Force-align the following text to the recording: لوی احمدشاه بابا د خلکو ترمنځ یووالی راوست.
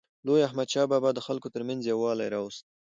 لوی 0.25 0.45
احمدشاه 0.47 0.87
بابا 0.91 1.09
د 1.13 1.19
خلکو 1.27 1.47
ترمنځ 1.55 1.81
یووالی 1.85 2.27
راوست. 2.33 2.63